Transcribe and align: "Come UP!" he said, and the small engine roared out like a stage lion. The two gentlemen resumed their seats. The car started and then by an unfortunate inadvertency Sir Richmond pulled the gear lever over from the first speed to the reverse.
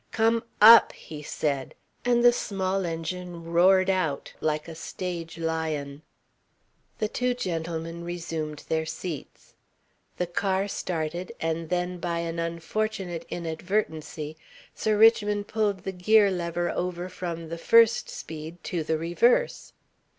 "Come 0.11 0.41
UP!" 0.59 0.91
he 0.93 1.21
said, 1.21 1.75
and 2.03 2.25
the 2.25 2.33
small 2.33 2.87
engine 2.87 3.43
roared 3.43 3.87
out 3.87 4.33
like 4.41 4.67
a 4.67 4.73
stage 4.73 5.37
lion. 5.37 6.01
The 6.97 7.07
two 7.07 7.35
gentlemen 7.35 8.03
resumed 8.03 8.63
their 8.67 8.87
seats. 8.87 9.53
The 10.17 10.25
car 10.25 10.67
started 10.67 11.33
and 11.39 11.69
then 11.69 11.99
by 11.99 12.17
an 12.17 12.39
unfortunate 12.39 13.27
inadvertency 13.29 14.37
Sir 14.73 14.97
Richmond 14.97 15.47
pulled 15.47 15.83
the 15.83 15.91
gear 15.91 16.31
lever 16.31 16.71
over 16.71 17.07
from 17.07 17.49
the 17.49 17.57
first 17.59 18.09
speed 18.09 18.57
to 18.63 18.83
the 18.83 18.97
reverse. 18.97 19.71